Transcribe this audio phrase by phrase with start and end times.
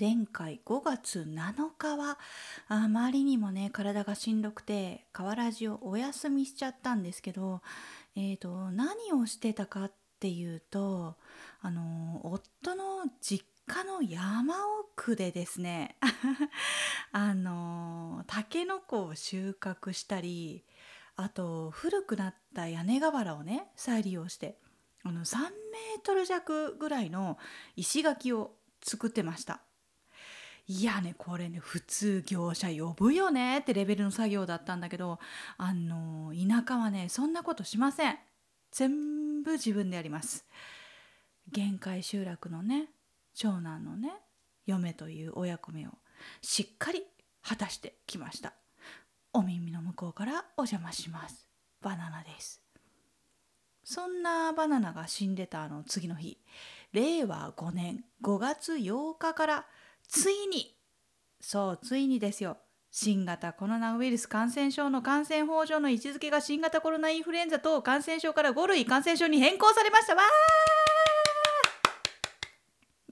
[0.00, 2.18] 前回5月7日は
[2.68, 7.60] あまりにもね体がしんどくて河原寺をお休みしちゃったんですけど、
[8.16, 11.16] えーと、何をしてたかっていうと
[11.60, 15.96] あの夫の実家の山奥でですね
[17.12, 20.64] あのタケノコを収穫したり
[21.16, 24.56] あと古くなった屋根瓦をね再利用して
[25.02, 27.36] あの3メートル弱ぐらいの
[27.76, 29.60] 石垣を作ってました。
[30.70, 35.18] いやねこれね普通業者呼ぶよねってレベルの作業だったんだけど
[35.58, 38.16] あの田舎はねそんなことしません。
[38.70, 40.46] 全部自分でやります。
[41.50, 42.86] 限界集落のね
[43.34, 44.12] 長男のね
[44.64, 45.90] 嫁という親子目を
[46.40, 47.02] しっかり
[47.42, 48.52] 果たしてきました。
[49.32, 51.48] お耳の向こうからお邪魔します。
[51.82, 52.62] バナナです。
[53.82, 56.38] そんなバナナが死んでたあの次の日
[56.92, 59.66] 令和5年5月8日から
[60.10, 60.76] ついに。
[61.40, 62.58] そうついにですよ。
[62.90, 70.16] 新型コロナウイルス感染症の感染法上の位置づけが新型コロナインフルエンザ等感染症から5類感染症に変更されました。
[70.16, 70.22] わ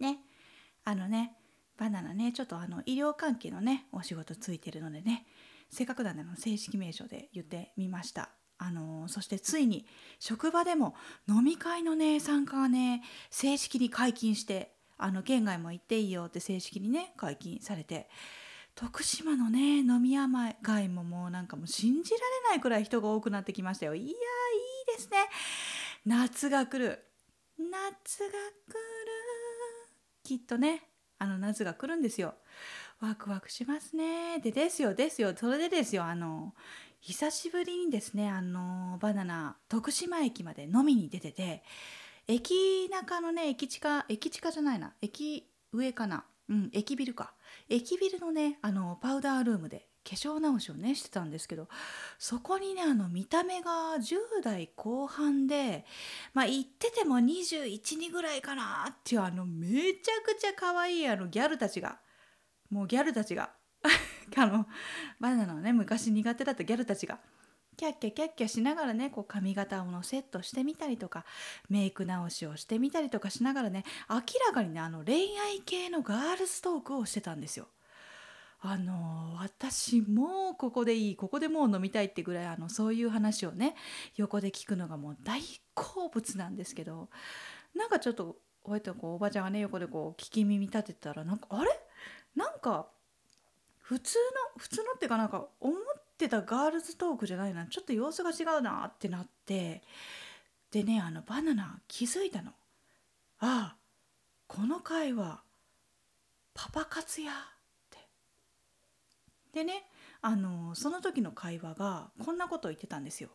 [0.00, 0.18] ね。
[0.84, 1.36] あのね
[1.76, 5.26] バナナねちょっとあの医療関係のねお仕事ついてるのでね
[5.70, 8.30] せっかくなんでの正式名称で言ってみました。
[8.60, 9.86] あのそしてついに
[10.18, 10.96] 職場でも
[11.28, 18.08] 飲み会のね参加がね正式に解禁してあの県外も行っていいよって正式にね解禁されて。
[18.74, 20.28] 徳島のね飲み屋
[20.62, 23.96] 街ももうなんかもう信じられないくらい人が多くなってきましたよ。
[23.96, 24.14] いやいい
[24.96, 25.16] ですね。
[26.06, 27.02] 夏が来る。
[27.58, 28.32] 夏が来る。
[30.22, 30.84] きっとね
[31.18, 32.34] あの夏が来るんですよ。
[33.00, 34.38] ワクワクしますね。
[34.38, 35.34] でですよですよ。
[35.36, 36.54] それでですよあの
[37.00, 41.64] 久しぶりにですねあのバナナ徳島駅まで飲みに出てて
[42.28, 44.92] 駅中のね駅地下駅地下じゃないな。
[45.00, 46.24] 駅上かな。
[46.50, 47.32] うん駅ビルか。
[47.70, 51.68] 駅ビルのねあのパウダールームで化粧直しをねしてたんですけど
[52.18, 55.86] そこにねあの見た目が10代後半で
[56.34, 61.98] まあ言ってても212ぐらいかなっていうあのめちゃくちゃ可愛いあのギャルたちが。
[62.70, 63.54] もうギャルたちが。
[64.36, 64.66] あの
[65.18, 67.18] バナナのね昔苦手だったギャルたちが。
[67.78, 71.24] キャッキャキャッキャしながらねこう髪型をセットしてみたりとか
[71.70, 74.16] メイク直しをしてみたりとかしながらね明
[74.48, 77.68] らかにねあの恋愛系のガールズトークをしてたんですよ。
[78.60, 83.76] あの私もうここでいいここでもう飲みたいってぐらいあのそういう話をね
[84.16, 85.40] 横で聞くのがもう大
[85.74, 87.08] 好物なんですけど
[87.76, 91.70] なんかちょっとこうやってこうおばちゃんがね横でこう聞き耳立てたらなんかあれ？
[92.34, 92.88] なんか
[93.78, 94.18] 普通
[94.54, 95.72] の普通のっていうかなんか思
[96.18, 97.66] ってたガールズトークじゃないな。
[97.66, 99.82] ちょっと様子が違うなってなって。
[100.72, 102.50] でねあのバナナ気づいたの。
[103.38, 103.76] ああ
[104.48, 105.42] この回は
[106.54, 107.34] パパ活やっ
[107.90, 107.98] て。
[109.52, 109.84] でね
[110.20, 113.30] あのその時の会話がこんなことを言ってたんですよ。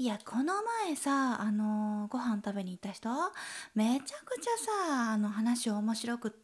[0.00, 0.54] いやこの
[0.84, 3.10] 前さあのご飯食べに行った人？
[3.74, 4.50] めちゃくちゃ
[4.96, 6.38] さあの話面白くって。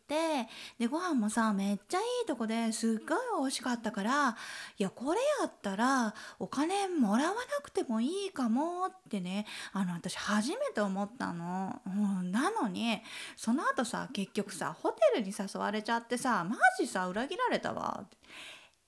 [0.77, 4.37] でご飯もさめっちゃいいとこですっごい美味しかったから
[4.77, 11.91] いやこれやったらお金もらわなくてもいいかもってねあの私初めて思ったの、う
[12.25, 13.01] ん、なのに
[13.37, 18.17] その後さ結局さホテルに誘われちゃってさマジさ裏切られたわって。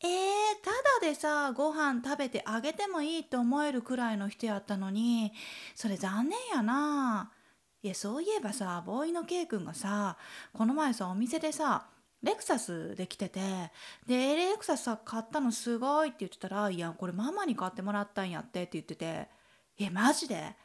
[0.03, 0.11] えー、
[0.63, 5.33] ただでさご飯食べてあげてもいいって思えるくらいの人やったのに
[5.75, 7.33] それ残念やな。
[7.83, 10.17] いやそういえばさボーイの K 君がさ
[10.53, 11.87] この前さお店でさ
[12.23, 13.41] レクサスで来てて
[14.07, 19.29] でレクサスさ買ったのすごいって言ってたら「いやこれママに買ってもらったんやって」って言ってて
[19.79, 20.57] 「えマジで？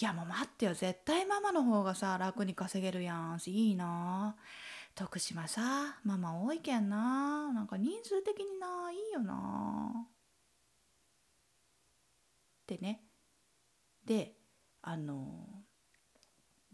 [0.00, 0.74] いやもう待ってよ。
[0.74, 3.38] 絶対ママの方がさ楽に稼げるやん。
[3.44, 4.36] いいな。
[4.94, 7.52] 徳島さママ多いけんな。
[7.52, 10.06] なんか人数的にないいよな。
[12.62, 13.02] ってね。
[14.04, 14.34] で
[14.82, 15.46] あの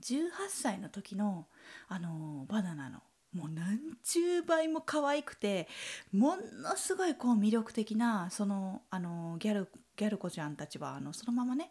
[0.01, 1.47] 18歳の時の
[1.89, 3.01] あのバナナの
[3.33, 5.69] もう何十倍も可愛くて
[6.13, 11.71] ものすごいこう魅力的なそのあのギャルギャル子ちゃんたちはあのそのままね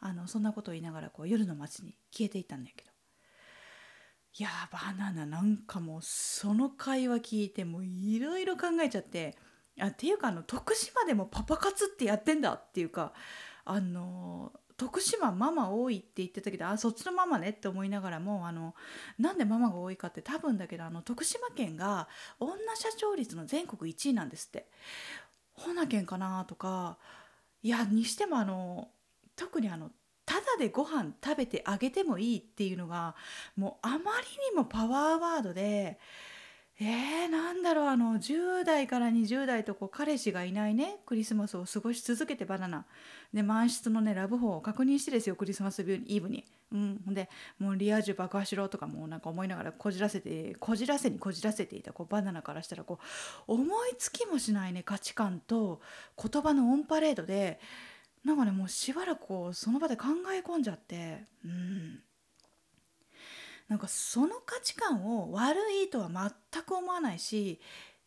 [0.00, 2.87] あのそんなことを言いながらこう夜の街に消えていったんだけど。
[4.38, 9.36] いやバナナなんかもうその会話聞いてもいろいろ考えちゃって
[9.80, 13.12] あっていうかあの徳島でもパパ活ってやってんだっていうか
[13.64, 18.76] あの徳島ママ多いって言ってたけどあそっちのママねって思いながらもあの
[19.18, 22.08] なんでママが多いかって多分だけどあの徳島県が
[22.38, 24.66] 女社長率の全国1位なんですって。
[25.54, 26.98] ほな県かなとか
[27.62, 28.88] いやにしてもあの
[29.34, 29.90] 特にあの
[30.28, 33.14] ただでご飯食べてあげてもいいっていうのが
[33.56, 33.98] もうあまり
[34.50, 35.98] にもパワーワードで
[36.80, 42.84] えー、なんだろうあの10代から20代とこう彼氏がいないねクリスマスを過ごし続けてバナナ
[43.32, 46.44] で満室のねラブホを確認してですよクリスマスイブに。
[46.70, 52.98] うん、ほんでもうリア充爆破しろとかもなんか思いながらこじらせてこじらせにこじらせていたこうバナナからしたらこ
[53.48, 55.80] う思いつきもしないね価値観と
[56.22, 57.58] 言葉のオンパレードで
[58.24, 62.02] なんかねもうしばらくこうその場で考え込んじゃってうん
[63.68, 66.08] なんかその価値観を悪いとは
[66.52, 67.60] 全く思わないし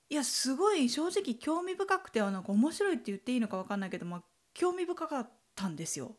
[0.09, 4.23] いやすごい正直興味深くてなんか面白いって言っていいのか分かんないけど、まあ、
[4.53, 6.15] 興味深かったんですよ。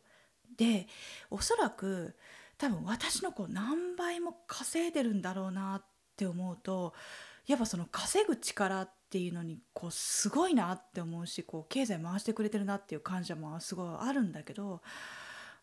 [0.57, 0.87] で
[1.29, 2.15] おそらく
[2.57, 5.85] 多分私のこう何倍も稼いでるんだろうなっ
[6.15, 6.93] て思うと
[7.47, 14.81] やっぱその稼ぐ力ってていうのにこうすごいなって思うしこう経済回してくれてるなっていう感謝もすごいあるんだけど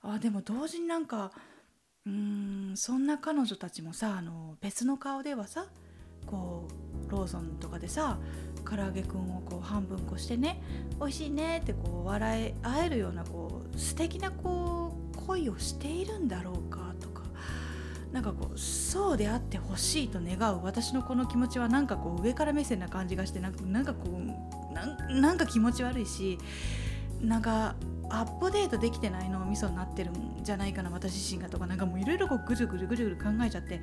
[0.03, 1.33] あでも同時になんか
[2.07, 5.67] うんそんな彼女たちもさあの別の顔ではさ
[6.27, 6.69] こ
[7.09, 8.21] うローソンとかでさ
[8.65, 10.63] 唐揚げくんをこう半分こしてね
[11.01, 16.90] 美味しいねってこう笑い合えるようなこう素敵なこう恋をしているんだろうか
[18.13, 26.39] なんかこうそうであってほしいと願う私のこの気持ちはなんかこう上から目線な感じがしてなんかなんかこうなんか気持ち悪いし
[27.21, 27.77] なんか
[28.09, 33.81] アップデートできてない脳みそになってるんじゃないかな私自身がとかなんかもういろいろぐるぐるぐるぐる考えちゃって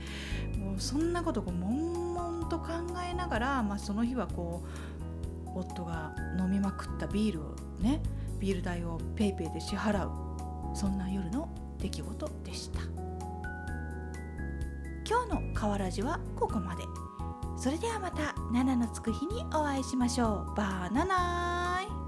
[0.57, 2.67] もうそんなことこう悶々と考
[3.09, 8.01] えながら、まあ、その日はこう夫が飲みまくったビールをね
[8.39, 10.11] ビール代を PayPay で支払う
[10.75, 13.06] そんな夜の出来事でした。
[15.09, 16.83] 今日の「河原寺」はここまで。
[17.55, 20.55] それではまた7のつく日にお会いしましょう。
[20.55, 22.06] バーナナイ。